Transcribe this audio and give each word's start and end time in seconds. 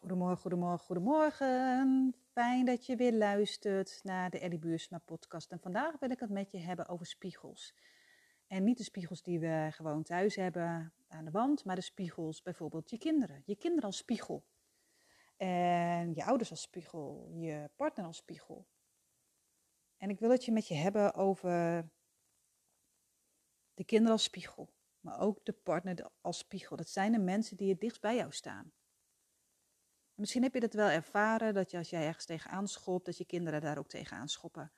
Goedemorgen, 0.00 0.38
goedemorgen, 0.38 0.86
goedemorgen. 0.86 2.14
Fijn 2.32 2.64
dat 2.64 2.86
je 2.86 2.96
weer 2.96 3.12
luistert 3.12 4.00
naar 4.02 4.30
de 4.30 4.38
Ellie 4.38 4.58
Buursma 4.58 4.98
podcast. 4.98 5.52
En 5.52 5.60
vandaag 5.60 5.98
wil 5.98 6.10
ik 6.10 6.20
het 6.20 6.30
met 6.30 6.50
je 6.50 6.58
hebben 6.58 6.88
over 6.88 7.06
spiegels. 7.06 7.74
En 8.46 8.64
niet 8.64 8.76
de 8.76 8.84
spiegels 8.84 9.22
die 9.22 9.40
we 9.40 9.68
gewoon 9.70 10.02
thuis 10.02 10.36
hebben 10.36 10.92
aan 11.08 11.24
de 11.24 11.30
wand, 11.30 11.64
maar 11.64 11.74
de 11.74 11.80
spiegels 11.80 12.42
bijvoorbeeld 12.42 12.90
je 12.90 12.98
kinderen. 12.98 13.42
Je 13.44 13.56
kinderen 13.56 13.84
als 13.84 13.96
spiegel. 13.96 14.44
En 15.36 16.14
je 16.14 16.24
ouders 16.24 16.50
als 16.50 16.60
spiegel, 16.60 17.30
je 17.32 17.70
partner 17.76 18.06
als 18.06 18.16
spiegel. 18.16 18.66
En 19.96 20.10
ik 20.10 20.20
wil 20.20 20.30
het 20.30 20.44
je 20.44 20.52
met 20.52 20.68
je 20.68 20.74
hebben 20.74 21.14
over 21.14 21.88
de 23.74 23.84
kinderen 23.84 24.12
als 24.12 24.24
spiegel, 24.24 24.72
maar 25.00 25.20
ook 25.20 25.44
de 25.44 25.52
partner 25.52 26.10
als 26.20 26.38
spiegel. 26.38 26.76
Dat 26.76 26.88
zijn 26.88 27.12
de 27.12 27.18
mensen 27.18 27.56
die 27.56 27.70
het 27.70 27.80
dichtst 27.80 28.00
bij 28.00 28.16
jou 28.16 28.32
staan. 28.32 28.72
Misschien 30.20 30.42
heb 30.42 30.54
je 30.54 30.60
dat 30.60 30.72
wel 30.72 30.88
ervaren, 30.88 31.54
dat 31.54 31.70
je 31.70 31.76
als 31.76 31.90
jij 31.90 32.06
ergens 32.06 32.24
tegenaan 32.24 32.68
schopt, 32.68 33.04
dat 33.04 33.18
je 33.18 33.24
kinderen 33.24 33.60
daar 33.60 33.78
ook 33.78 33.88
tegenaan 33.88 34.28
schoppen. 34.28 34.72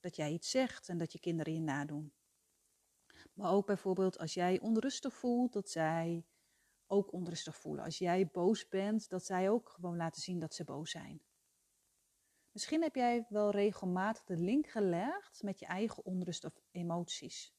Dat 0.00 0.16
jij 0.16 0.32
iets 0.32 0.50
zegt 0.50 0.88
en 0.88 0.98
dat 0.98 1.12
je 1.12 1.18
kinderen 1.18 1.54
je 1.54 1.60
nadoen. 1.60 2.12
Maar 3.32 3.50
ook 3.50 3.66
bijvoorbeeld 3.66 4.18
als 4.18 4.34
jij 4.34 4.60
onrustig 4.60 5.14
voelt, 5.14 5.52
dat 5.52 5.70
zij 5.70 6.26
ook 6.86 7.12
onrustig 7.12 7.56
voelen. 7.56 7.84
Als 7.84 7.98
jij 7.98 8.26
boos 8.26 8.68
bent, 8.68 9.08
dat 9.08 9.24
zij 9.24 9.50
ook 9.50 9.68
gewoon 9.68 9.96
laten 9.96 10.22
zien 10.22 10.38
dat 10.38 10.54
ze 10.54 10.64
boos 10.64 10.90
zijn. 10.90 11.22
Misschien 12.50 12.82
heb 12.82 12.94
jij 12.94 13.26
wel 13.28 13.50
regelmatig 13.50 14.24
de 14.24 14.36
link 14.36 14.66
gelegd 14.66 15.42
met 15.42 15.58
je 15.58 15.66
eigen 15.66 16.04
onrust 16.04 16.44
of 16.44 16.60
emoties. 16.70 17.54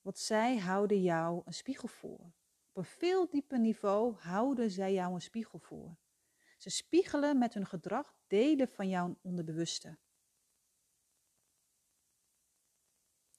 Want 0.00 0.18
zij 0.18 0.58
houden 0.58 1.02
jou 1.02 1.42
een 1.44 1.54
spiegel 1.54 1.88
voor. 1.88 2.32
Een 2.78 2.84
veel 2.84 3.28
dieper 3.28 3.58
niveau 3.58 4.14
houden 4.14 4.70
zij 4.70 4.92
jou 4.92 5.14
een 5.14 5.20
spiegel 5.20 5.58
voor. 5.58 5.96
Ze 6.58 6.70
spiegelen 6.70 7.38
met 7.38 7.54
hun 7.54 7.66
gedrag 7.66 8.14
delen 8.26 8.68
van 8.68 8.88
jouw 8.88 9.18
onderbewuste. 9.22 9.88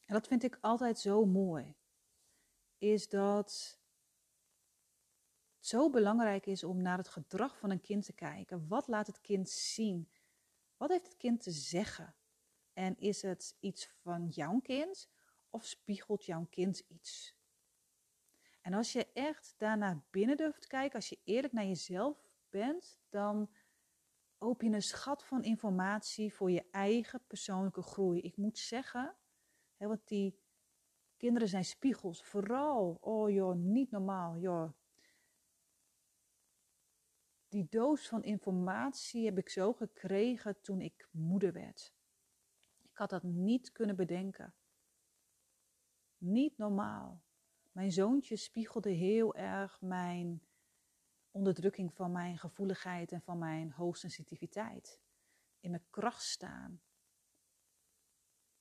En 0.05 0.13
dat 0.13 0.27
vind 0.27 0.43
ik 0.43 0.57
altijd 0.61 0.99
zo 0.99 1.25
mooi. 1.25 1.75
Is 2.77 3.09
dat 3.09 3.79
het 5.55 5.67
zo 5.67 5.89
belangrijk 5.89 6.45
is 6.45 6.63
om 6.63 6.81
naar 6.81 6.97
het 6.97 7.09
gedrag 7.09 7.57
van 7.57 7.69
een 7.69 7.81
kind 7.81 8.05
te 8.05 8.13
kijken. 8.13 8.67
Wat 8.67 8.87
laat 8.87 9.07
het 9.07 9.21
kind 9.21 9.49
zien? 9.49 10.11
Wat 10.77 10.89
heeft 10.89 11.05
het 11.05 11.17
kind 11.17 11.41
te 11.41 11.51
zeggen? 11.51 12.15
En 12.73 12.97
is 12.97 13.21
het 13.21 13.55
iets 13.59 13.87
van 13.87 14.27
jouw 14.27 14.59
kind 14.59 15.09
of 15.49 15.65
spiegelt 15.65 16.25
jouw 16.25 16.45
kind 16.49 16.79
iets? 16.79 17.38
En 18.69 18.75
als 18.75 18.91
je 18.91 19.07
echt 19.13 19.53
daarna 19.57 20.03
binnen 20.09 20.37
durft 20.37 20.67
kijken, 20.67 20.95
als 20.95 21.09
je 21.09 21.19
eerlijk 21.23 21.53
naar 21.53 21.65
jezelf 21.65 22.29
bent, 22.49 22.99
dan 23.09 23.49
open 24.37 24.69
je 24.69 24.75
een 24.75 24.81
schat 24.81 25.25
van 25.25 25.43
informatie 25.43 26.33
voor 26.33 26.51
je 26.51 26.65
eigen 26.71 27.21
persoonlijke 27.27 27.81
groei. 27.81 28.21
Ik 28.21 28.37
moet 28.37 28.57
zeggen, 28.57 29.15
hè, 29.77 29.87
want 29.87 30.07
die 30.07 30.39
kinderen 31.17 31.47
zijn 31.47 31.65
spiegels. 31.65 32.23
Vooral, 32.23 32.97
oh 33.01 33.29
joh, 33.29 33.55
niet 33.55 33.91
normaal, 33.91 34.37
joh. 34.37 34.71
Die 37.47 37.67
doos 37.69 38.07
van 38.07 38.23
informatie 38.23 39.25
heb 39.25 39.37
ik 39.37 39.49
zo 39.49 39.73
gekregen 39.73 40.61
toen 40.61 40.81
ik 40.81 41.07
moeder 41.11 41.53
werd. 41.53 41.93
Ik 42.81 42.97
had 42.97 43.09
dat 43.09 43.23
niet 43.23 43.71
kunnen 43.71 43.95
bedenken. 43.95 44.53
Niet 46.17 46.57
normaal. 46.57 47.21
Mijn 47.71 47.91
zoontje 47.91 48.35
spiegelde 48.35 48.89
heel 48.89 49.35
erg 49.35 49.81
mijn 49.81 50.43
onderdrukking 51.31 51.93
van 51.93 52.11
mijn 52.11 52.37
gevoeligheid 52.37 53.11
en 53.11 53.21
van 53.21 53.37
mijn 53.37 53.71
hoogsensitiviteit. 53.71 55.01
In 55.59 55.69
mijn 55.69 55.85
kracht 55.89 56.23
staan. 56.23 56.81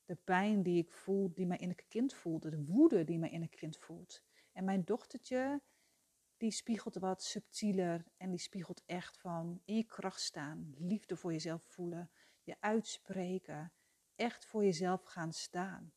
De 0.04 0.16
pijn 0.16 0.62
die 0.62 0.82
ik 0.82 0.92
voel, 0.92 1.32
die 1.34 1.46
mijn 1.46 1.60
innerlijke 1.60 1.90
kind 1.90 2.14
voelde. 2.14 2.50
De 2.50 2.64
woede 2.64 3.04
die 3.04 3.18
mijn 3.18 3.32
innerlijke 3.32 3.64
kind 3.64 3.78
voelt. 3.78 4.22
En 4.52 4.64
mijn 4.64 4.84
dochtertje, 4.84 5.62
die 6.36 6.50
spiegelt 6.50 6.94
wat 6.94 7.22
subtieler 7.22 8.04
en 8.16 8.30
die 8.30 8.38
spiegelt 8.38 8.82
echt 8.86 9.18
van 9.18 9.60
in 9.64 9.76
je 9.76 9.84
kracht 9.84 10.20
staan. 10.20 10.74
Liefde 10.76 11.16
voor 11.16 11.32
jezelf 11.32 11.62
voelen. 11.62 12.10
Je 12.42 12.56
uitspreken. 12.60 13.72
Echt 14.14 14.46
voor 14.46 14.64
jezelf 14.64 15.02
gaan 15.02 15.32
staan. 15.32 15.92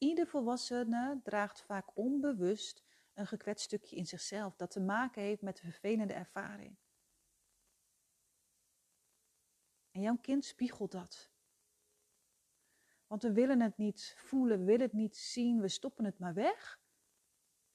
Ieder 0.00 0.26
volwassene 0.26 1.20
draagt 1.22 1.62
vaak 1.62 1.96
onbewust 1.96 2.82
een 3.14 3.26
gekwetst 3.26 3.64
stukje 3.64 3.96
in 3.96 4.06
zichzelf 4.06 4.56
dat 4.56 4.70
te 4.70 4.80
maken 4.80 5.22
heeft 5.22 5.42
met 5.42 5.58
een 5.58 5.70
vervelende 5.70 6.12
ervaring. 6.12 6.76
En 9.90 10.00
jouw 10.00 10.16
kind 10.16 10.44
spiegelt 10.44 10.92
dat. 10.92 11.30
Want 13.06 13.22
we 13.22 13.32
willen 13.32 13.60
het 13.60 13.76
niet 13.76 14.14
voelen, 14.16 14.58
we 14.58 14.64
willen 14.64 14.80
het 14.80 14.92
niet 14.92 15.16
zien, 15.16 15.60
we 15.60 15.68
stoppen 15.68 16.04
het 16.04 16.18
maar 16.18 16.34
weg. 16.34 16.80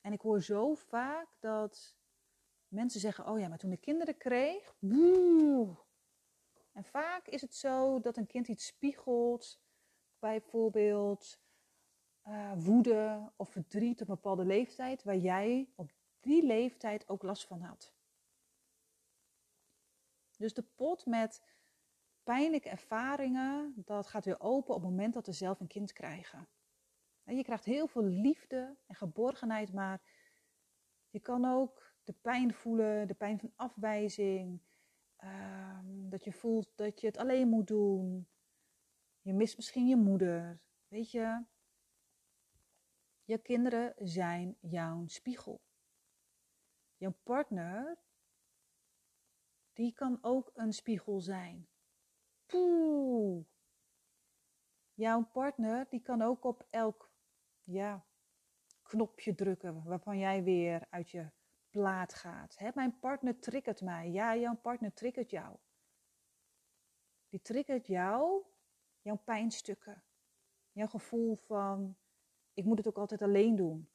En 0.02 0.13
ik 0.13 0.22
hoor 0.22 0.42
zo 0.42 0.74
vaak 0.74 1.28
dat 1.40 1.97
mensen 2.68 3.00
zeggen: 3.00 3.28
Oh 3.28 3.40
ja, 3.40 3.47
maar 3.47 3.57
toen 3.57 3.72
ik 3.72 3.81
kinderen 3.81 4.18
kreeg. 4.18 4.75
Boe. 4.80 5.78
En 6.72 6.84
vaak 6.84 7.28
is 7.28 7.42
het 7.42 7.56
zo 7.56 8.00
dat 8.00 8.18
een 8.18 8.28
kind 8.28 8.47
iets 8.47 8.66
spiegelt, 8.66 9.62
bijvoorbeeld 10.19 11.44
uh, 12.28 12.52
woede 12.58 13.31
of 13.36 13.50
verdriet 13.50 14.02
op 14.02 14.08
een 14.08 14.16
bepaalde 14.16 14.46
leeftijd, 14.46 15.03
waar 15.03 15.18
jij 15.18 15.69
op 15.75 15.91
die 16.19 16.46
leeftijd 16.46 17.09
ook 17.09 17.24
last 17.24 17.47
van 17.47 17.62
had. 17.62 17.94
Dus 20.38 20.53
de 20.53 20.63
pot 20.75 21.06
met 21.06 21.41
pijnlijke 22.24 22.69
ervaringen, 22.69 23.74
dat 23.75 24.08
gaat 24.08 24.25
weer 24.25 24.40
open 24.40 24.75
op 24.75 24.81
het 24.81 24.90
moment 24.90 25.13
dat 25.13 25.25
we 25.25 25.31
zelf 25.31 25.59
een 25.59 25.68
kind 25.68 25.94
krijgen. 25.94 26.47
je 27.24 27.44
krijgt 27.44 27.66
heel 27.66 27.88
veel 27.88 28.03
liefde 28.03 28.75
en 28.86 28.96
geborgenheid, 28.96 29.74
maar 29.74 30.02
je 31.09 31.19
kan 31.19 31.46
ook 31.46 31.94
de 32.03 32.13
pijn 32.13 32.53
voelen, 32.53 33.07
de 33.07 33.13
pijn 33.13 33.40
van 33.40 33.52
afwijzing, 33.56 34.59
ehm, 35.16 36.09
dat 36.09 36.24
je 36.24 36.31
voelt 36.31 36.72
dat 36.75 37.02
je 37.02 37.07
het 37.07 37.18
alleen 37.18 37.47
moet 37.47 37.68
doen. 37.68 38.28
Je 39.22 39.34
mist 39.34 39.56
misschien 39.56 39.88
je 39.88 39.96
moeder, 39.96 40.59
weet 40.88 41.12
je. 41.12 41.44
Je 43.25 43.38
kinderen 43.38 43.94
zijn 43.97 44.58
jouw 44.59 45.08
spiegel. 45.08 45.62
Jouw 46.97 47.13
partner, 47.24 47.97
die 49.74 49.94
kan 49.94 50.18
ook 50.22 50.52
een 50.53 50.74
spiegel 50.74 51.19
zijn. 51.19 51.68
Poeh. 52.46 53.46
Jouw 54.94 55.24
partner, 55.24 55.90
die 55.90 56.02
kan 56.02 56.22
ook 56.22 56.44
op 56.44 56.68
elk 56.69 57.12
ja, 57.63 58.06
knopje 58.81 59.36
drukken 59.36 59.84
waarvan 59.84 60.18
jij 60.18 60.44
weer 60.44 60.88
uit 60.90 61.09
je 61.09 61.31
plaat 61.69 62.13
gaat. 62.13 62.57
Hè, 62.57 62.69
mijn 62.74 63.00
partner 63.00 63.40
triggert 63.40 63.81
mij. 63.81 64.09
Ja, 64.09 64.36
jouw 64.36 64.56
partner 64.56 64.94
triggert 64.94 65.30
jou. 65.30 65.57
Die 67.30 67.42
triggert 67.42 67.88
jou, 67.88 68.44
jouw 69.02 69.18
pijnstukken. 69.18 70.03
Jouw 70.72 70.88
gevoel 70.88 71.36
van 71.36 71.97
ik 72.55 72.66
moet 72.66 72.77
het 72.77 72.88
ook 72.88 72.97
altijd 72.97 73.21
alleen 73.21 73.55
doen. 73.55 73.89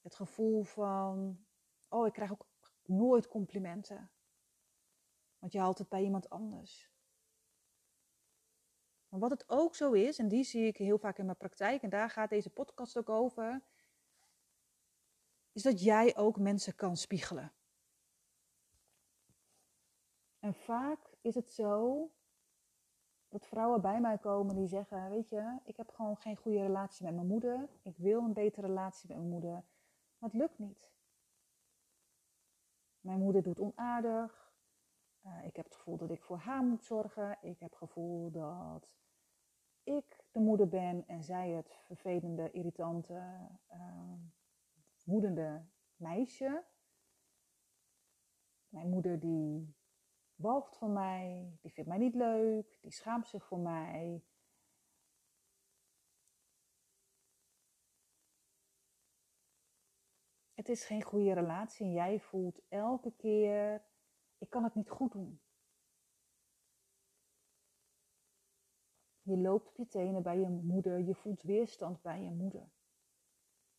Het 0.00 0.14
gevoel 0.14 0.62
van, 0.62 1.46
oh, 1.88 2.06
ik 2.06 2.12
krijg 2.12 2.32
ook 2.32 2.46
nooit 2.82 3.28
complimenten. 3.28 4.10
Want 5.38 5.52
je 5.52 5.58
haalt 5.58 5.78
het 5.78 5.88
bij 5.88 6.02
iemand 6.02 6.30
anders. 6.30 6.90
Maar 9.08 9.20
wat 9.20 9.30
het 9.30 9.48
ook 9.48 9.74
zo 9.74 9.92
is, 9.92 10.18
en 10.18 10.28
die 10.28 10.44
zie 10.44 10.66
ik 10.66 10.76
heel 10.76 10.98
vaak 10.98 11.18
in 11.18 11.24
mijn 11.24 11.36
praktijk, 11.36 11.82
en 11.82 11.90
daar 11.90 12.10
gaat 12.10 12.30
deze 12.30 12.50
podcast 12.50 12.98
ook 12.98 13.08
over, 13.08 13.62
is 15.52 15.62
dat 15.62 15.82
jij 15.82 16.16
ook 16.16 16.38
mensen 16.38 16.74
kan 16.74 16.96
spiegelen. 16.96 17.52
En 20.38 20.54
vaak 20.54 21.16
is 21.20 21.34
het 21.34 21.50
zo 21.50 22.10
dat 23.38 23.46
vrouwen 23.46 23.80
bij 23.80 24.00
mij 24.00 24.18
komen 24.18 24.56
die 24.56 24.66
zeggen: 24.66 25.10
Weet 25.10 25.28
je, 25.28 25.58
ik 25.64 25.76
heb 25.76 25.90
gewoon 25.90 26.16
geen 26.16 26.36
goede 26.36 26.60
relatie 26.60 27.04
met 27.04 27.14
mijn 27.14 27.26
moeder. 27.26 27.68
Ik 27.82 27.96
wil 27.96 28.22
een 28.22 28.32
betere 28.32 28.66
relatie 28.66 29.08
met 29.08 29.16
mijn 29.16 29.30
moeder, 29.30 29.64
maar 30.18 30.30
het 30.30 30.32
lukt 30.32 30.58
niet. 30.58 30.90
Mijn 33.00 33.18
moeder 33.18 33.42
doet 33.42 33.60
onaardig. 33.60 34.54
Uh, 35.26 35.44
ik 35.44 35.56
heb 35.56 35.64
het 35.64 35.74
gevoel 35.74 35.96
dat 35.96 36.10
ik 36.10 36.22
voor 36.22 36.36
haar 36.36 36.62
moet 36.62 36.84
zorgen. 36.84 37.38
Ik 37.40 37.58
heb 37.58 37.70
het 37.70 37.78
gevoel 37.78 38.30
dat 38.30 38.88
ik 39.82 40.24
de 40.30 40.40
moeder 40.40 40.68
ben 40.68 41.04
en 41.06 41.22
zij 41.22 41.50
het 41.50 41.78
vervelende, 41.84 42.50
irritante, 42.50 43.48
uh, 43.72 44.12
woedende 45.04 45.64
meisje. 45.96 46.64
Mijn 48.68 48.88
moeder 48.90 49.20
die 49.20 49.74
walgt 50.36 50.76
van 50.76 50.92
mij, 50.92 51.58
die 51.60 51.72
vindt 51.72 51.88
mij 51.88 51.98
niet 51.98 52.14
leuk, 52.14 52.78
die 52.80 52.92
schaamt 52.92 53.28
zich 53.28 53.44
voor 53.44 53.58
mij. 53.58 54.24
Het 60.54 60.68
is 60.68 60.84
geen 60.84 61.02
goede 61.02 61.32
relatie 61.32 61.86
en 61.86 61.92
jij 61.92 62.20
voelt 62.20 62.60
elke 62.68 63.12
keer, 63.16 63.84
ik 64.38 64.50
kan 64.50 64.64
het 64.64 64.74
niet 64.74 64.90
goed 64.90 65.12
doen. 65.12 65.40
Je 69.22 69.36
loopt 69.36 69.68
op 69.68 69.76
je 69.76 69.86
tenen 69.86 70.22
bij 70.22 70.38
je 70.38 70.48
moeder, 70.48 70.98
je 70.98 71.14
voelt 71.14 71.42
weerstand 71.42 72.02
bij 72.02 72.22
je 72.22 72.30
moeder. 72.30 72.70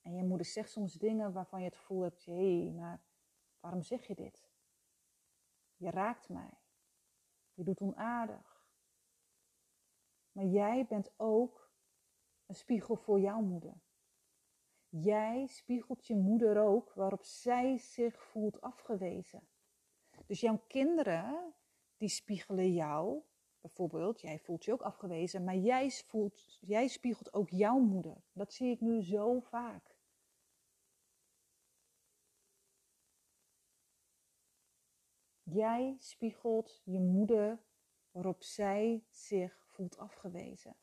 En 0.01 0.15
je 0.15 0.23
moeder 0.23 0.45
zegt 0.45 0.69
soms 0.69 0.93
dingen 0.93 1.33
waarvan 1.33 1.59
je 1.59 1.65
het 1.65 1.75
gevoel 1.75 2.01
hebt, 2.01 2.25
hé, 2.25 2.63
hey, 2.63 2.71
maar 2.71 3.01
waarom 3.59 3.81
zeg 3.81 4.07
je 4.07 4.15
dit? 4.15 4.46
Je 5.77 5.89
raakt 5.89 6.29
mij. 6.29 6.53
Je 7.53 7.63
doet 7.63 7.81
onaardig. 7.81 8.65
Maar 10.31 10.45
jij 10.45 10.85
bent 10.85 11.11
ook 11.17 11.71
een 12.45 12.55
spiegel 12.55 12.95
voor 12.95 13.19
jouw 13.19 13.41
moeder. 13.41 13.73
Jij 14.89 15.47
spiegelt 15.47 16.07
je 16.07 16.15
moeder 16.15 16.61
ook 16.61 16.93
waarop 16.93 17.23
zij 17.23 17.77
zich 17.77 18.23
voelt 18.23 18.61
afgewezen. 18.61 19.47
Dus 20.25 20.39
jouw 20.39 20.63
kinderen, 20.67 21.53
die 21.97 22.09
spiegelen 22.09 22.73
jou. 22.73 23.21
Bijvoorbeeld, 23.61 24.21
jij 24.21 24.39
voelt 24.39 24.65
je 24.65 24.71
ook 24.71 24.81
afgewezen, 24.81 25.43
maar 25.43 25.55
jij, 25.55 25.89
voelt, 25.89 26.57
jij 26.61 26.87
spiegelt 26.87 27.33
ook 27.33 27.49
jouw 27.49 27.79
moeder. 27.79 28.23
Dat 28.31 28.53
zie 28.53 28.71
ik 28.71 28.81
nu 28.81 29.03
zo 29.03 29.39
vaak. 29.39 29.96
Jij 35.49 35.95
spiegelt 35.99 36.81
je 36.83 36.99
moeder 36.99 37.63
waarop 38.11 38.43
zij 38.43 39.05
zich 39.09 39.65
voelt 39.67 39.97
afgewezen. 39.97 40.75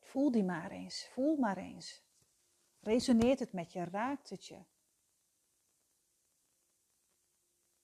Voel 0.00 0.30
die 0.30 0.44
maar 0.44 0.70
eens, 0.70 1.08
voel 1.08 1.36
maar 1.36 1.56
eens. 1.56 2.04
Resoneert 2.80 3.38
het 3.38 3.52
met 3.52 3.72
je, 3.72 3.84
raakt 3.84 4.30
het 4.30 4.46
je? 4.46 4.64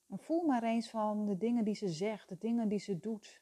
En 0.07 0.19
voel 0.19 0.41
maar 0.41 0.63
eens 0.63 0.89
van 0.89 1.25
de 1.25 1.37
dingen 1.37 1.63
die 1.63 1.75
ze 1.75 1.89
zegt, 1.89 2.29
de 2.29 2.37
dingen 2.37 2.69
die 2.69 2.79
ze 2.79 2.99
doet. 2.99 3.41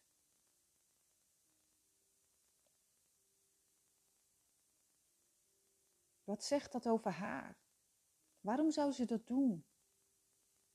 Wat 6.23 6.43
zegt 6.43 6.71
dat 6.71 6.87
over 6.87 7.11
haar? 7.11 7.60
Waarom 8.41 8.71
zou 8.71 8.91
ze 8.91 9.05
dat 9.05 9.27
doen? 9.27 9.65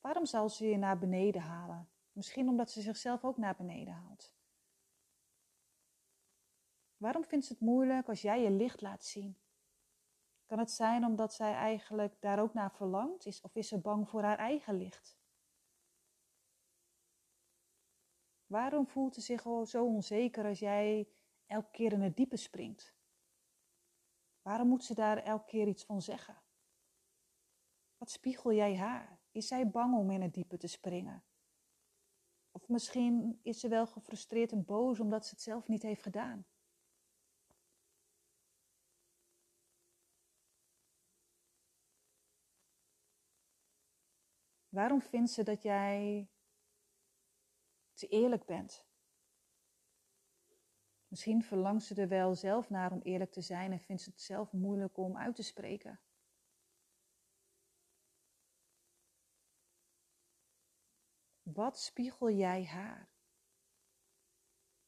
Waarom 0.01 0.27
zal 0.27 0.49
ze 0.49 0.67
je 0.67 0.77
naar 0.77 0.99
beneden 0.99 1.43
halen? 1.43 1.89
Misschien 2.13 2.49
omdat 2.49 2.71
ze 2.71 2.81
zichzelf 2.81 3.25
ook 3.25 3.37
naar 3.37 3.57
beneden 3.57 3.95
haalt. 3.95 4.35
Waarom 6.97 7.25
vindt 7.25 7.47
ze 7.47 7.53
het 7.53 7.63
moeilijk 7.63 8.09
als 8.09 8.23
jij 8.23 8.43
je 8.43 8.51
licht 8.51 8.81
laat 8.81 9.05
zien? 9.05 9.39
Kan 10.47 10.59
het 10.59 10.71
zijn 10.71 11.05
omdat 11.05 11.35
zij 11.35 11.53
eigenlijk 11.53 12.21
daar 12.21 12.41
ook 12.41 12.55
naar 12.55 12.73
verlangt? 12.73 13.27
Is, 13.27 13.41
of 13.41 13.55
is 13.55 13.69
ze 13.69 13.79
bang 13.79 14.09
voor 14.09 14.23
haar 14.23 14.39
eigen 14.39 14.75
licht? 14.75 15.19
Waarom 18.47 18.87
voelt 18.87 19.15
ze 19.15 19.21
zich 19.21 19.43
zo 19.65 19.85
onzeker 19.85 20.45
als 20.45 20.59
jij 20.59 21.09
elke 21.47 21.71
keer 21.71 21.93
in 21.93 22.01
het 22.01 22.17
diepe 22.17 22.37
springt? 22.37 22.95
Waarom 24.43 24.69
moet 24.69 24.85
ze 24.85 24.95
daar 24.95 25.19
elke 25.19 25.45
keer 25.45 25.69
iets 25.69 25.85
van 25.85 26.03
zeggen? 26.03 26.46
Wat 27.99 28.11
spiegel 28.11 28.53
jij 28.53 28.77
haar? 28.77 29.19
Is 29.31 29.47
zij 29.47 29.71
bang 29.71 29.95
om 29.95 30.11
in 30.11 30.23
het 30.23 30.35
diepe 30.35 30.57
te 30.57 30.67
springen? 30.67 31.25
Of 32.51 32.69
misschien 32.69 33.41
is 33.43 33.61
ze 33.61 33.69
wel 33.69 33.87
gefrustreerd 33.87 34.53
en 34.53 34.65
boos 34.65 35.01
omdat 35.01 35.27
ze 35.27 35.31
het 35.31 35.43
zelf 35.43 35.69
niet 35.69 35.83
heeft 35.83 36.03
gedaan. 36.03 36.47
Waarom 44.69 45.03
vindt 45.03 45.31
ze 45.31 45.43
dat 45.43 45.63
jij 45.63 46.29
te 47.95 48.07
eerlijk 48.07 48.45
bent? 48.45 48.87
Misschien 51.09 51.43
verlangt 51.43 51.85
ze 51.85 51.95
er 51.95 52.09
wel 52.09 52.35
zelf 52.35 52.71
naar 52.71 52.93
om 52.93 53.01
eerlijk 53.03 53.33
te 53.33 53.41
zijn 53.41 53.73
en 53.73 53.81
vindt 53.81 54.03
ze 54.03 54.11
het 54.11 54.21
zelf 54.21 54.53
moeilijk 54.53 54.97
om 54.97 55.17
uit 55.17 55.37
te 55.37 55.43
spreken. 55.43 56.01
Wat 61.57 61.79
spiegel 61.79 62.31
jij 62.31 62.65
haar? 62.65 63.09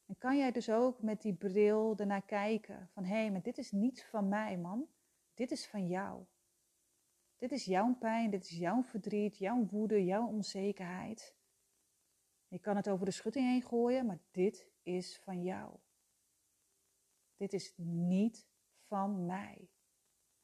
En 0.06 0.18
kan 0.18 0.36
jij 0.36 0.52
dus 0.52 0.70
ook 0.70 1.02
met 1.02 1.22
die 1.22 1.34
bril 1.34 1.96
ernaar 1.96 2.22
kijken 2.22 2.88
van 2.92 3.04
hé, 3.04 3.14
hey, 3.14 3.30
maar 3.30 3.42
dit 3.42 3.58
is 3.58 3.70
niet 3.70 4.04
van 4.04 4.28
mij, 4.28 4.58
man. 4.58 4.88
Dit 5.34 5.50
is 5.50 5.66
van 5.66 5.86
jou. 5.86 6.24
Dit 7.36 7.52
is 7.52 7.64
jouw 7.64 7.94
pijn, 7.94 8.30
dit 8.30 8.44
is 8.44 8.58
jouw 8.58 8.82
verdriet, 8.82 9.38
jouw 9.38 9.66
woede, 9.66 10.04
jouw 10.04 10.26
onzekerheid. 10.26 11.36
Je 12.48 12.58
kan 12.58 12.76
het 12.76 12.88
over 12.88 13.04
de 13.04 13.12
schutting 13.12 13.46
heen 13.46 13.62
gooien, 13.62 14.06
maar 14.06 14.20
dit 14.30 14.68
is 14.82 15.18
van 15.18 15.42
jou. 15.42 15.76
Dit 17.36 17.52
is 17.52 17.74
niet 17.76 18.46
van 18.86 19.26
mij. 19.26 19.70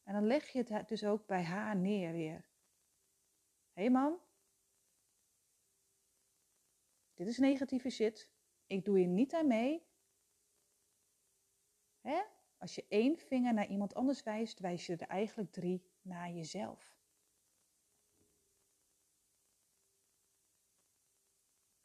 En 0.02 0.14
dan 0.14 0.26
leg 0.26 0.48
je 0.48 0.64
het 0.68 0.88
dus 0.88 1.04
ook 1.04 1.26
bij 1.26 1.44
haar 1.44 1.76
neer 1.76 2.12
weer. 2.12 2.48
Hé 3.72 3.82
hey 3.82 3.90
man, 3.90 4.18
dit 7.24 7.32
is 7.32 7.38
negatieve 7.38 7.90
shit. 7.90 8.30
Ik 8.66 8.84
doe 8.84 9.00
je 9.00 9.06
niet 9.06 9.34
aan 9.34 9.46
mee. 9.46 9.86
Hè? 12.00 12.22
Als 12.58 12.74
je 12.74 12.84
één 12.88 13.18
vinger 13.18 13.54
naar 13.54 13.68
iemand 13.68 13.94
anders 13.94 14.22
wijst, 14.22 14.58
wijs 14.58 14.86
je 14.86 14.96
er 14.96 15.08
eigenlijk 15.08 15.52
drie 15.52 15.90
naar 16.02 16.30
jezelf. 16.30 17.02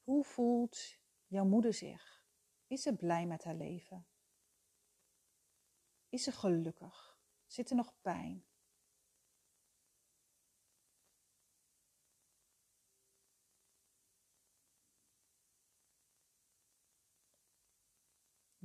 Hoe 0.04 0.24
voelt 0.24 0.98
jouw 1.28 1.46
moeder 1.46 1.74
zich? 1.74 2.26
Is 2.68 2.82
ze 2.82 2.96
blij 2.96 3.26
met 3.26 3.44
haar 3.44 3.56
leven? 3.56 4.08
Is 6.10 6.24
ze 6.24 6.32
gelukkig? 6.32 7.20
Zit 7.46 7.70
er 7.70 7.76
nog 7.76 8.02
pijn? 8.02 8.49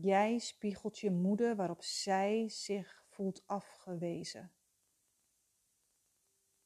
Jij 0.04 0.38
spiegelt 0.38 0.98
je 0.98 1.10
moeder 1.10 1.56
waarop 1.56 1.82
zij 1.82 2.48
zich 2.48 3.04
voelt 3.08 3.42
afgewezen. 3.46 4.52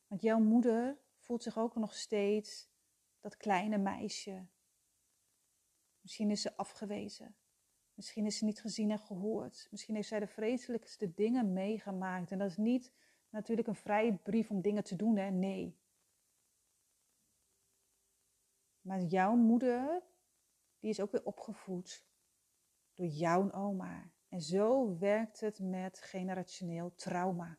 Want 0.06 0.22
jouw 0.22 0.38
moeder 0.38 0.98
voelt 1.18 1.42
zich 1.42 1.58
ook 1.58 1.74
nog 1.74 1.94
steeds 1.94 2.68
dat 3.20 3.36
kleine 3.36 3.78
meisje. 3.78 4.46
Misschien 6.00 6.30
is 6.30 6.40
ze 6.40 6.56
afgewezen. 6.56 7.36
Misschien 7.94 8.26
is 8.26 8.38
ze 8.38 8.44
niet 8.44 8.60
gezien 8.60 8.90
en 8.90 8.98
gehoord. 8.98 9.68
Misschien 9.70 9.94
heeft 9.94 10.08
zij 10.08 10.20
de 10.20 10.26
vreselijkste 10.26 11.14
dingen 11.14 11.52
meegemaakt. 11.52 12.30
En 12.30 12.38
dat 12.38 12.50
is 12.50 12.56
niet 12.56 12.92
natuurlijk 13.30 13.68
een 13.68 13.74
vrije 13.74 14.14
brief 14.14 14.50
om 14.50 14.60
dingen 14.60 14.84
te 14.84 14.96
doen, 14.96 15.16
hè? 15.16 15.30
Nee. 15.30 15.78
Maar 18.80 19.02
jouw 19.02 19.34
moeder, 19.34 20.02
die 20.78 20.90
is 20.90 21.00
ook 21.00 21.12
weer 21.12 21.24
opgevoed 21.24 22.07
door 22.98 23.06
jouw 23.06 23.52
oma. 23.52 24.10
En 24.28 24.40
zo 24.40 24.98
werkt 24.98 25.40
het 25.40 25.58
met 25.58 26.00
generationeel 26.00 26.94
trauma. 26.94 27.58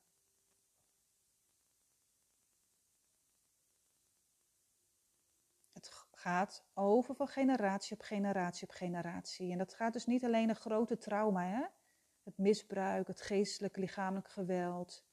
Het 5.72 5.92
gaat 6.12 6.66
over 6.74 7.16
van 7.16 7.28
generatie 7.28 7.94
op 7.94 8.02
generatie 8.02 8.68
op 8.68 8.74
generatie. 8.74 9.52
En 9.52 9.58
dat 9.58 9.74
gaat 9.74 9.94
dus 9.94 10.06
niet 10.06 10.26
alleen 10.26 10.50
een 10.50 10.56
grote 10.56 10.98
trauma, 10.98 11.46
hè? 11.46 11.66
het 12.24 12.38
misbruik, 12.38 13.08
het 13.08 13.22
geestelijk, 13.22 13.78
lichamelijk 13.78 14.30
geweld. 14.30 15.06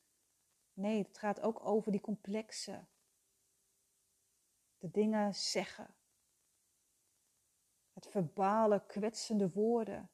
Nee, 0.73 1.03
het 1.03 1.19
gaat 1.19 1.41
ook 1.41 1.67
over 1.67 1.93
die 1.93 2.01
complexe. 2.01 2.87
De 4.79 4.91
dingen 4.91 5.35
zeggen. 5.35 5.95
Het 7.93 8.07
verbale, 8.07 8.87
kwetsende 8.87 9.51
woorden 9.51 10.11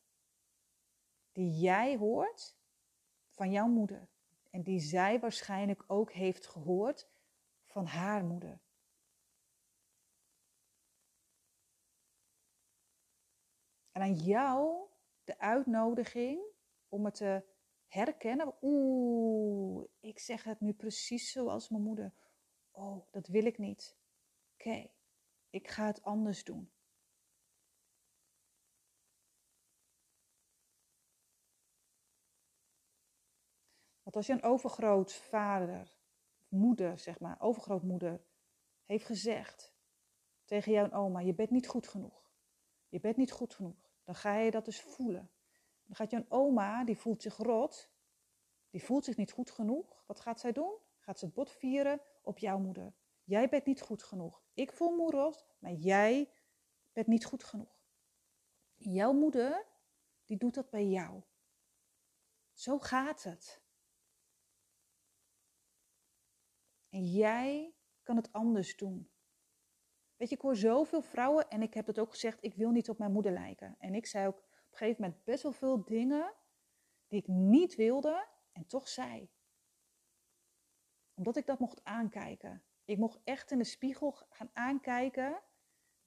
die 1.32 1.50
jij 1.50 1.96
hoort 1.96 2.56
van 3.30 3.50
jouw 3.50 3.68
moeder. 3.68 4.08
En 4.50 4.62
die 4.62 4.80
zij 4.80 5.20
waarschijnlijk 5.20 5.84
ook 5.86 6.12
heeft 6.12 6.46
gehoord 6.46 7.08
van 7.64 7.86
haar 7.86 8.24
moeder. 8.24 8.60
En 13.92 14.02
aan 14.02 14.14
jou 14.14 14.88
de 15.24 15.38
uitnodiging 15.38 16.42
om 16.88 17.04
het 17.04 17.14
te 17.14 17.44
herkennen. 17.86 18.54
Oeh, 18.62 19.88
ik 20.00 20.18
zeg 20.18 20.44
het 20.44 20.60
nu 20.60 20.72
precies 20.72 21.32
zoals 21.32 21.68
mijn 21.68 21.82
moeder. 21.82 22.14
Oh, 22.70 23.06
dat 23.10 23.26
wil 23.26 23.44
ik 23.44 23.58
niet. 23.58 23.96
Oké, 24.54 24.90
ik 25.50 25.68
ga 25.68 25.86
het 25.86 26.02
anders 26.02 26.44
doen. 26.44 26.72
Als 34.16 34.26
je 34.26 34.32
een 34.32 34.42
overgrootvader, 34.42 35.96
moeder 36.48 36.98
zeg 36.98 37.20
maar, 37.20 37.40
overgrootmoeder, 37.40 38.24
heeft 38.84 39.06
gezegd 39.06 39.74
tegen 40.44 40.72
jouw 40.72 40.90
oma, 40.90 41.20
je 41.20 41.34
bent 41.34 41.50
niet 41.50 41.68
goed 41.68 41.88
genoeg. 41.88 42.30
Je 42.88 43.00
bent 43.00 43.16
niet 43.16 43.32
goed 43.32 43.54
genoeg. 43.54 43.90
Dan 44.04 44.14
ga 44.14 44.36
je 44.36 44.50
dat 44.50 44.64
dus 44.64 44.80
voelen. 44.80 45.30
Dan 45.84 45.96
gaat 45.96 46.10
jouw 46.10 46.24
oma, 46.28 46.84
die 46.84 46.98
voelt 46.98 47.22
zich 47.22 47.36
rot, 47.36 47.90
die 48.70 48.84
voelt 48.84 49.04
zich 49.04 49.16
niet 49.16 49.32
goed 49.32 49.50
genoeg. 49.50 50.04
Wat 50.06 50.20
gaat 50.20 50.40
zij 50.40 50.52
doen? 50.52 50.78
Gaat 50.98 51.18
ze 51.18 51.24
het 51.24 51.34
bot 51.34 51.50
vieren 51.50 52.00
op 52.22 52.38
jouw 52.38 52.58
moeder. 52.58 52.94
Jij 53.24 53.48
bent 53.48 53.66
niet 53.66 53.80
goed 53.80 54.02
genoeg. 54.02 54.42
Ik 54.54 54.72
voel 54.72 54.96
me 54.96 55.10
rot, 55.10 55.46
maar 55.58 55.72
jij 55.72 56.32
bent 56.92 57.06
niet 57.06 57.24
goed 57.24 57.44
genoeg. 57.44 57.80
Jouw 58.76 59.12
moeder, 59.12 59.66
die 60.24 60.36
doet 60.36 60.54
dat 60.54 60.70
bij 60.70 60.86
jou. 60.86 61.22
Zo 62.52 62.78
gaat 62.78 63.22
het. 63.22 63.61
En 66.92 67.04
jij 67.04 67.74
kan 68.02 68.16
het 68.16 68.32
anders 68.32 68.76
doen. 68.76 69.10
Weet 70.16 70.28
je, 70.28 70.34
ik 70.34 70.40
hoor 70.40 70.56
zoveel 70.56 71.02
vrouwen 71.02 71.48
en 71.48 71.62
ik 71.62 71.74
heb 71.74 71.86
het 71.86 71.98
ook 71.98 72.10
gezegd, 72.10 72.44
ik 72.44 72.54
wil 72.54 72.70
niet 72.70 72.88
op 72.88 72.98
mijn 72.98 73.12
moeder 73.12 73.32
lijken. 73.32 73.74
En 73.78 73.94
ik 73.94 74.06
zei 74.06 74.26
ook 74.26 74.36
op 74.36 74.70
een 74.70 74.76
gegeven 74.76 75.02
moment 75.02 75.24
best 75.24 75.42
wel 75.42 75.52
veel 75.52 75.84
dingen 75.84 76.34
die 77.08 77.20
ik 77.20 77.26
niet 77.26 77.74
wilde 77.74 78.28
en 78.52 78.66
toch 78.66 78.88
zei. 78.88 79.30
Omdat 81.14 81.36
ik 81.36 81.46
dat 81.46 81.58
mocht 81.58 81.84
aankijken. 81.84 82.62
Ik 82.84 82.98
mocht 82.98 83.20
echt 83.24 83.50
in 83.50 83.58
de 83.58 83.64
spiegel 83.64 84.12
gaan 84.28 84.50
aankijken. 84.52 85.42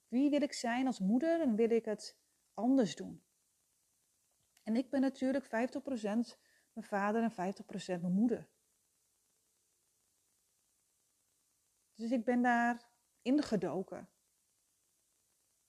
Wie 0.08 0.30
wil 0.30 0.42
ik 0.42 0.54
zijn 0.54 0.88
als 0.88 1.00
moeder 1.00 1.42
en 1.42 1.56
wil 1.56 1.70
ik 1.70 1.86
het 1.86 2.18
anders 2.54 2.96
doen? 2.96 3.24
En 4.64 4.76
ik 4.76 4.90
ben 4.90 5.02
natuurlijk 5.02 5.46
50% 5.46 5.50
mijn 6.74 6.88
vader 6.88 7.24
en 7.24 7.32
50% 7.32 8.02
mijn 8.02 8.14
moeder. 8.14 8.50
Dus 11.96 12.12
ik 12.12 12.26
ben 12.26 12.42
daar 12.42 12.90
ingedoken. 13.22 14.10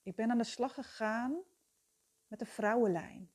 Ik 0.01 0.15
ben 0.15 0.31
aan 0.31 0.37
de 0.37 0.43
slag 0.43 0.73
gegaan 0.73 1.43
met 2.27 2.39
de 2.39 2.45
vrouwenlijn. 2.45 3.31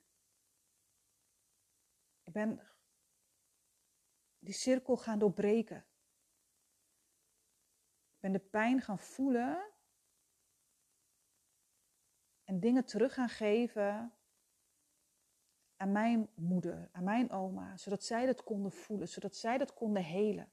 Ik 2.23 2.33
ben 2.33 2.61
die 4.39 4.55
cirkel 4.55 4.97
gaan 4.97 5.19
doorbreken. 5.19 5.87
Ik 8.15 8.21
ben 8.21 8.33
de 8.33 8.39
pijn 8.39 8.81
gaan 8.81 8.99
voelen 8.99 9.73
en 12.45 12.61
dingen 12.61 12.85
terug 12.85 13.15
gaan 13.15 13.29
geven 13.29 14.17
aan 15.77 15.93
mijn 15.93 16.31
moeder, 16.35 16.89
aan 16.93 17.05
mijn 17.05 17.31
oma, 17.31 17.77
zodat 17.77 18.05
zij 18.05 18.27
dat 18.27 18.43
konden 18.43 18.73
voelen, 18.73 19.09
zodat 19.09 19.37
zij 19.37 19.59
dat 19.59 19.75
konden 19.75 20.05
helen. 20.05 20.53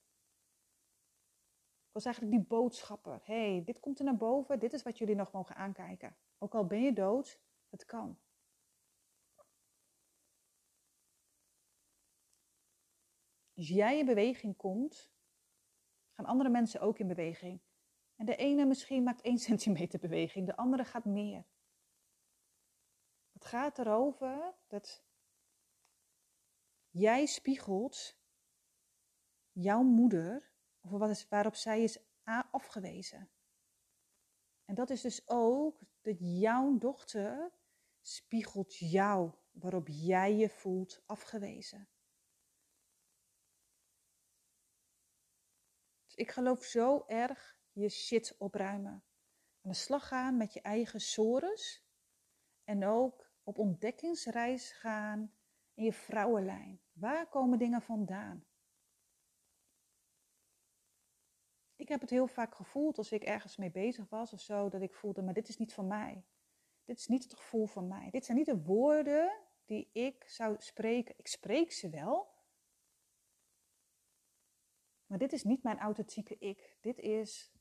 Was 2.00 2.08
eigenlijk 2.08 2.38
die 2.38 2.48
boodschapper. 2.48 3.22
hey, 3.24 3.64
dit 3.66 3.80
komt 3.80 4.00
er 4.00 4.06
naar 4.06 4.18
boven, 4.18 4.60
dit 4.60 4.74
is 4.74 4.84
wat 4.84 4.98
jullie 4.98 5.16
nog 5.16 5.32
mogen 5.32 5.56
aankijken. 5.56 6.16
Ook 6.38 6.56
al 6.56 6.66
ben 6.66 6.82
je 6.82 6.94
dood, 6.94 7.42
het 7.70 7.86
kan. 7.86 8.20
Als 13.56 13.68
jij 13.68 14.00
in 14.00 14.06
beweging 14.06 14.58
komt, 14.58 15.12
gaan 16.12 16.26
andere 16.26 16.50
mensen 16.50 16.82
ook 16.82 17.00
in 17.00 17.08
beweging. 17.08 17.62
En 18.16 18.26
de 18.26 18.36
ene 18.36 18.66
misschien 18.66 19.04
maakt 19.04 19.22
één 19.22 19.40
centimeter 19.50 20.00
beweging, 20.00 20.46
de 20.46 20.56
andere 20.56 20.86
gaat 20.86 21.06
meer. 21.06 21.46
Het 23.32 23.46
gaat 23.46 23.80
erover 23.80 24.56
dat 24.68 25.04
jij 26.90 27.26
spiegelt 27.26 28.18
jouw 29.52 29.82
moeder 29.82 30.49
over 30.82 30.98
wat 30.98 31.10
is, 31.10 31.28
waarop 31.28 31.56
zij 31.56 31.84
is 31.84 32.00
afgewezen. 32.52 33.30
En 34.66 34.76
dat 34.76 34.90
is 34.90 35.02
dus 35.02 35.28
ook 35.28 35.80
dat 36.02 36.16
jouw 36.20 36.78
dochter 36.78 37.52
spiegelt 38.02 38.76
jou 38.78 39.34
waarop 39.52 39.88
jij 39.88 40.36
je 40.36 40.50
voelt 40.50 41.04
afgewezen. 41.06 41.90
Dus 46.06 46.16
ik 46.16 46.32
geloof 46.32 46.64
zo 46.64 47.04
erg 47.08 47.60
je 47.72 47.90
shit 47.90 48.36
opruimen. 48.38 49.04
Aan 49.62 49.72
de 49.72 49.74
slag 49.74 50.08
gaan 50.08 50.38
met 50.38 50.54
je 50.54 50.62
eigen 50.62 51.00
sores. 51.00 51.88
En 52.64 52.86
ook 52.86 53.32
op 53.44 53.58
ontdekkingsreis 53.58 54.72
gaan 54.72 55.34
in 55.74 55.84
je 55.84 55.94
vrouwenlijn. 55.94 56.82
Waar 56.92 57.30
komen 57.30 57.60
dingen 57.60 57.82
vandaan? 57.82 58.46
Ik 61.76 61.79
heb 61.90 62.02
het 62.02 62.10
heel 62.10 62.28
vaak 62.28 62.56
gevoeld 62.56 62.98
als 62.98 63.12
ik 63.12 63.24
ergens 63.24 63.58
mee 63.58 63.72
bezig 63.72 64.10
was 64.10 64.34
of 64.34 64.42
zo, 64.42 64.70
dat 64.70 64.82
ik 64.82 64.94
voelde, 64.94 65.22
maar 65.22 65.34
dit 65.34 65.50
is 65.50 65.58
niet 65.58 65.74
van 65.74 65.88
mij. 65.88 66.24
Dit 66.86 66.98
is 66.98 67.08
niet 67.08 67.24
het 67.24 67.34
gevoel 67.34 67.66
van 67.66 67.88
mij. 67.88 68.10
Dit 68.10 68.26
zijn 68.26 68.38
niet 68.38 68.46
de 68.46 68.62
woorden 68.62 69.32
die 69.66 69.90
ik 69.92 70.24
zou 70.28 70.56
spreken. 70.60 71.14
Ik 71.18 71.28
spreek 71.28 71.72
ze 71.72 71.90
wel, 71.90 72.28
maar 75.06 75.18
dit 75.18 75.34
is 75.34 75.44
niet 75.44 75.64
mijn 75.64 75.80
authentieke 75.80 76.38
ik. 76.38 76.78
Dit 76.82 77.00
is 77.00 77.52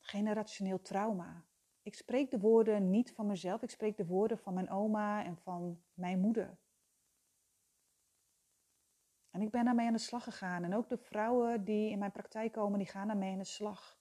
generationeel 0.00 0.80
trauma. 0.80 1.44
Ik 1.82 1.94
spreek 1.94 2.30
de 2.30 2.38
woorden 2.38 2.90
niet 2.90 3.12
van 3.12 3.26
mezelf, 3.26 3.62
ik 3.62 3.70
spreek 3.70 3.96
de 3.96 4.06
woorden 4.06 4.38
van 4.38 4.54
mijn 4.54 4.70
oma 4.70 5.24
en 5.24 5.36
van 5.36 5.82
mijn 5.94 6.20
moeder. 6.20 6.58
En 9.30 9.40
ik 9.40 9.50
ben 9.50 9.64
daarmee 9.64 9.86
aan 9.86 9.92
de 9.92 9.98
slag 9.98 10.24
gegaan. 10.24 10.64
En 10.64 10.74
ook 10.74 10.88
de 10.88 10.98
vrouwen 10.98 11.64
die 11.64 11.90
in 11.90 11.98
mijn 11.98 12.12
praktijk 12.12 12.52
komen, 12.52 12.78
die 12.78 12.88
gaan 12.88 13.06
daarmee 13.06 13.32
aan 13.32 13.38
de 13.38 13.44
slag. 13.44 13.98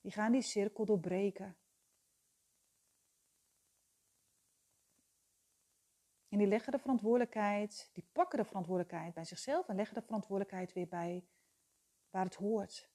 Die 0.00 0.12
gaan 0.12 0.32
die 0.32 0.42
cirkel 0.42 0.84
doorbreken. 0.84 1.56
En 6.28 6.38
die 6.38 6.46
leggen 6.46 6.72
de 6.72 6.78
verantwoordelijkheid, 6.78 7.90
die 7.92 8.08
pakken 8.12 8.38
de 8.38 8.44
verantwoordelijkheid 8.44 9.14
bij 9.14 9.24
zichzelf 9.24 9.68
en 9.68 9.76
leggen 9.76 9.94
de 9.94 10.02
verantwoordelijkheid 10.02 10.72
weer 10.72 10.88
bij 10.88 11.26
waar 12.10 12.24
het 12.24 12.34
hoort. 12.34 12.90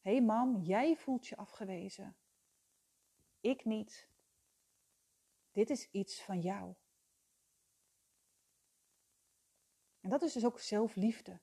Hé 0.00 0.10
hey 0.10 0.22
mam, 0.22 0.56
jij 0.62 0.96
voelt 0.96 1.26
je 1.26 1.36
afgewezen. 1.36 2.16
Ik 3.40 3.64
niet. 3.64 4.08
Dit 5.52 5.70
is 5.70 5.90
iets 5.90 6.22
van 6.22 6.40
jou. 6.40 6.74
En 10.00 10.10
dat 10.10 10.22
is 10.22 10.32
dus 10.32 10.44
ook 10.44 10.60
zelfliefde. 10.60 11.40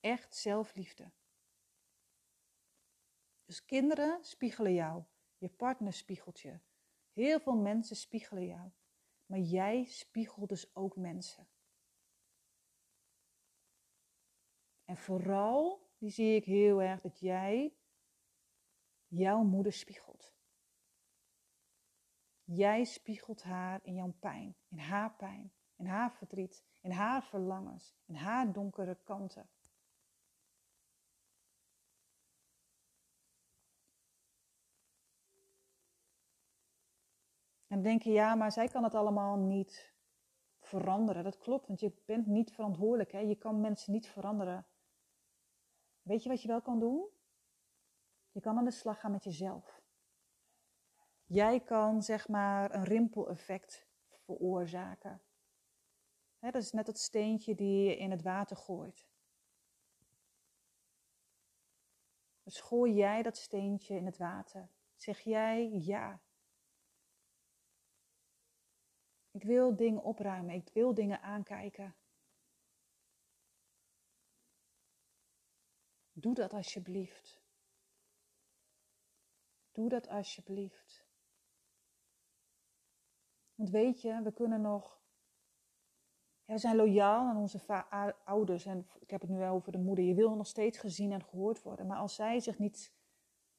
Echt 0.00 0.36
zelfliefde. 0.36 1.12
Dus 3.44 3.64
kinderen 3.64 4.24
spiegelen 4.24 4.74
jou, 4.74 5.04
je 5.36 5.48
partner 5.48 5.92
spiegelt 5.92 6.40
je, 6.40 6.60
heel 7.12 7.40
veel 7.40 7.56
mensen 7.56 7.96
spiegelen 7.96 8.46
jou, 8.46 8.70
maar 9.26 9.38
jij 9.38 9.84
spiegelt 9.84 10.48
dus 10.48 10.74
ook 10.74 10.96
mensen. 10.96 11.48
En 14.84 14.96
vooral, 14.96 15.90
die 15.98 16.10
zie 16.10 16.34
ik 16.36 16.44
heel 16.44 16.82
erg, 16.82 17.00
dat 17.00 17.20
jij 17.20 17.76
jouw 19.06 19.42
moeder 19.42 19.72
spiegelt. 19.72 20.31
Jij 22.44 22.84
spiegelt 22.84 23.42
haar 23.42 23.80
in 23.82 23.94
jouw 23.94 24.14
pijn, 24.20 24.56
in 24.68 24.78
haar 24.78 25.14
pijn, 25.14 25.52
in 25.76 25.86
haar 25.86 26.12
verdriet, 26.12 26.64
in 26.80 26.90
haar 26.90 27.22
verlangens, 27.22 27.94
in 28.06 28.14
haar 28.14 28.52
donkere 28.52 28.98
kanten. 29.04 29.48
En 37.66 37.82
denken, 37.82 38.12
ja, 38.12 38.34
maar 38.34 38.52
zij 38.52 38.68
kan 38.68 38.84
het 38.84 38.94
allemaal 38.94 39.36
niet 39.36 39.94
veranderen. 40.60 41.24
Dat 41.24 41.38
klopt, 41.38 41.66
want 41.66 41.80
je 41.80 41.92
bent 42.04 42.26
niet 42.26 42.52
verantwoordelijk. 42.52 43.12
Hè? 43.12 43.18
Je 43.18 43.36
kan 43.36 43.60
mensen 43.60 43.92
niet 43.92 44.08
veranderen. 44.08 44.66
Weet 46.02 46.22
je 46.22 46.28
wat 46.28 46.42
je 46.42 46.48
wel 46.48 46.62
kan 46.62 46.78
doen? 46.78 47.08
Je 48.30 48.40
kan 48.40 48.58
aan 48.58 48.64
de 48.64 48.70
slag 48.70 49.00
gaan 49.00 49.10
met 49.10 49.24
jezelf. 49.24 49.81
Jij 51.32 51.60
kan 51.60 52.02
zeg 52.02 52.28
maar 52.28 52.74
een 52.74 52.84
rimpeleffect 52.84 53.86
veroorzaken. 54.24 55.22
dat 56.38 56.54
is 56.54 56.72
net 56.72 56.86
dat 56.86 56.98
steentje 56.98 57.54
die 57.54 57.84
je 57.84 57.96
in 57.96 58.10
het 58.10 58.22
water 58.22 58.56
gooit. 58.56 59.06
Dus 62.42 62.60
gooi 62.60 62.94
jij 62.94 63.22
dat 63.22 63.36
steentje 63.36 63.96
in 63.96 64.06
het 64.06 64.16
water. 64.16 64.70
Zeg 64.96 65.20
jij 65.20 65.68
ja. 65.70 66.20
Ik 69.30 69.42
wil 69.42 69.76
dingen 69.76 70.02
opruimen. 70.02 70.54
Ik 70.54 70.70
wil 70.72 70.94
dingen 70.94 71.20
aankijken. 71.20 71.96
Doe 76.12 76.34
dat 76.34 76.52
alsjeblieft. 76.52 77.40
Doe 79.70 79.88
dat 79.88 80.08
alsjeblieft. 80.08 81.01
Want 83.62 83.74
weet 83.74 84.00
je, 84.00 84.22
we 84.22 84.32
kunnen 84.32 84.60
nog. 84.60 85.00
We 86.44 86.58
zijn 86.58 86.76
loyaal 86.76 87.28
aan 87.28 87.36
onze 87.36 87.84
ouders. 88.24 88.66
En 88.66 88.86
ik 89.00 89.10
heb 89.10 89.20
het 89.20 89.30
nu 89.30 89.38
wel 89.38 89.54
over 89.54 89.72
de 89.72 89.78
moeder. 89.78 90.04
Je 90.04 90.14
wil 90.14 90.34
nog 90.34 90.46
steeds 90.46 90.78
gezien 90.78 91.12
en 91.12 91.24
gehoord 91.24 91.62
worden. 91.62 91.86
Maar 91.86 91.98
als 91.98 92.14
zij 92.14 92.40
zich 92.40 92.58
niet, 92.58 92.92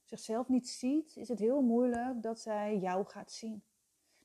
zichzelf 0.04 0.48
niet 0.48 0.70
ziet, 0.70 1.16
is 1.16 1.28
het 1.28 1.40
heel 1.40 1.62
moeilijk 1.62 2.22
dat 2.22 2.40
zij 2.40 2.78
jou 2.78 3.06
gaat 3.06 3.32
zien. 3.32 3.64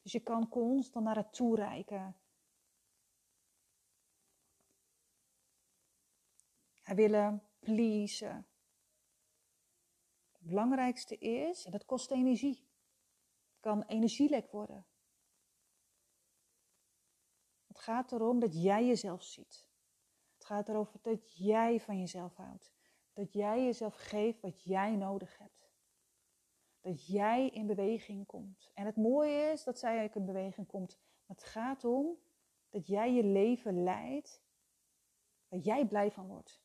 Dus 0.03 0.13
je 0.13 0.21
kan 0.21 0.49
constant 0.49 1.05
naar 1.05 1.17
het 1.17 1.33
toereiken. 1.33 2.17
Hij 6.83 6.95
willen 6.95 7.43
pleasen. 7.59 8.47
Het 10.33 10.43
belangrijkste 10.43 11.19
is, 11.19 11.65
en 11.65 11.71
dat 11.71 11.85
kost 11.85 12.11
energie. 12.11 12.69
Het 13.51 13.61
kan 13.61 13.83
energielek 13.83 14.51
worden. 14.51 14.87
Het 17.78 17.78
gaat 17.89 18.13
erom 18.13 18.39
dat 18.39 18.63
jij 18.63 18.87
jezelf 18.87 19.23
ziet. 19.23 19.67
Het 20.35 20.45
gaat 20.45 20.69
erover 20.69 20.99
dat 21.03 21.37
jij 21.37 21.81
van 21.81 21.99
jezelf 21.99 22.37
houdt. 22.37 22.73
Dat 23.13 23.33
jij 23.33 23.65
jezelf 23.65 23.95
geeft 23.95 24.41
wat 24.41 24.63
jij 24.63 24.97
nodig 24.97 25.39
hebt. 25.39 25.71
Dat 26.81 27.07
jij 27.07 27.49
in 27.49 27.67
beweging 27.67 28.27
komt. 28.27 28.71
En 28.75 28.87
het 28.87 28.97
mooie 28.97 29.51
is 29.53 29.65
dat 29.65 29.79
zij 29.79 30.05
ook 30.05 30.15
in 30.15 30.25
beweging 30.25 30.67
komt. 30.67 30.99
Maar 31.27 31.37
het 31.37 31.47
gaat 31.47 31.85
om 31.85 32.19
dat 32.71 32.87
jij 32.87 33.13
je 33.13 33.25
leven 33.25 33.83
leidt 33.83 34.43
waar 35.49 35.61
jij 35.61 35.87
blij 35.87 36.11
van 36.11 36.27
wordt. 36.27 36.63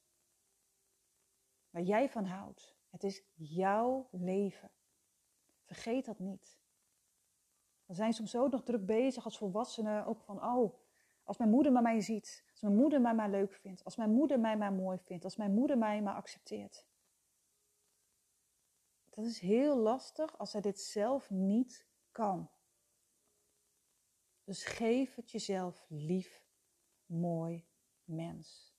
Waar 1.69 1.83
jij 1.83 2.09
van 2.09 2.25
houdt. 2.25 2.75
Het 2.89 3.03
is 3.03 3.23
jouw 3.33 4.07
leven. 4.11 4.71
Vergeet 5.63 6.05
dat 6.05 6.19
niet. 6.19 6.61
We 7.85 7.93
zijn 7.93 8.13
soms 8.13 8.31
zo 8.31 8.47
nog 8.47 8.63
druk 8.63 8.85
bezig 8.85 9.25
als 9.25 9.37
volwassenen, 9.37 10.05
ook 10.05 10.21
van, 10.21 10.43
oh, 10.43 10.81
als 11.23 11.37
mijn 11.37 11.49
moeder 11.49 11.71
mij 11.71 12.01
ziet, 12.01 12.43
als 12.51 12.61
mijn 12.61 12.75
moeder 12.75 13.01
mij 13.01 13.15
maar 13.15 13.29
leuk 13.29 13.53
vindt, 13.53 13.83
als 13.83 13.95
mijn 13.95 14.11
moeder 14.11 14.39
mij 14.39 14.57
maar 14.57 14.73
mooi 14.73 14.97
vindt, 14.97 15.23
als 15.23 15.35
mijn 15.35 15.53
moeder 15.53 15.77
mij 15.77 16.01
maar 16.01 16.15
accepteert. 16.15 16.87
Dat 19.09 19.25
is 19.25 19.39
heel 19.39 19.77
lastig 19.77 20.37
als 20.37 20.51
zij 20.51 20.61
dit 20.61 20.79
zelf 20.79 21.29
niet 21.29 21.87
kan. 22.11 22.49
Dus 24.43 24.63
geef 24.63 25.15
het 25.15 25.31
jezelf 25.31 25.85
lief, 25.89 26.45
mooi 27.05 27.67
mens. 28.03 28.75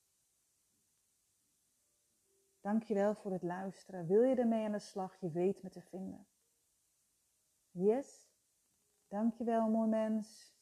Dankjewel 2.61 3.15
voor 3.15 3.31
het 3.31 3.43
luisteren. 3.43 4.07
Wil 4.07 4.21
je 4.21 4.35
ermee 4.35 4.65
aan 4.65 4.71
de 4.71 4.79
slag? 4.79 5.19
Je 5.19 5.31
weet 5.31 5.63
me 5.63 5.69
te 5.69 5.81
vinden. 5.81 6.27
Yes? 7.71 8.29
Dankjewel, 9.07 9.69
mooi 9.69 9.89
mens. 9.89 10.54